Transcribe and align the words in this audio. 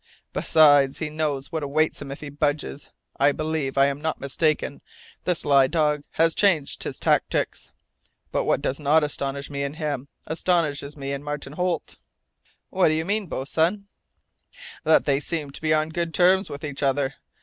Besides, 0.33 0.97
he 0.97 1.11
knows 1.11 1.51
what 1.51 1.61
awaits 1.61 2.01
him 2.01 2.09
if 2.11 2.21
he 2.21 2.29
budges. 2.29 2.89
I 3.19 3.31
believe 3.31 3.77
I 3.77 3.85
am 3.85 4.01
not 4.01 4.19
mistaken, 4.19 4.81
the 5.25 5.35
sly 5.35 5.67
dog 5.67 6.05
has 6.13 6.33
changed 6.33 6.81
his 6.81 6.99
tactics. 6.99 7.71
But 8.31 8.45
what 8.45 8.63
does 8.63 8.79
not 8.79 9.03
astonish 9.03 9.51
me 9.51 9.61
in 9.61 9.75
him, 9.75 10.07
astonishes 10.25 10.97
me 10.97 11.13
in 11.13 11.21
Martin 11.21 11.53
Holt." 11.53 11.99
"What 12.71 12.87
do 12.87 12.95
you 12.95 13.05
mean, 13.05 13.27
boatswain?" 13.27 13.85
"That 14.85 15.05
they 15.05 15.19
seem 15.19 15.51
to 15.51 15.61
be 15.61 15.71
on 15.71 15.89
good 15.89 16.15
terms 16.15 16.49
with 16.49 16.63
each 16.63 16.81
other. 16.81 17.13